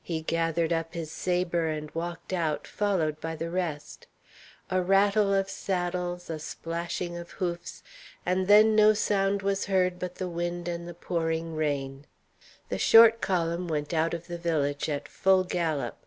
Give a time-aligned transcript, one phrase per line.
[0.00, 4.06] He gathered up his sabre and walked out, followed by the rest.
[4.70, 7.82] A rattle of saddles, a splashing of hoofs,
[8.24, 12.06] and then no sound was heard but the wind and the pouring rain.
[12.68, 16.06] The short column went out of the village at full gallop.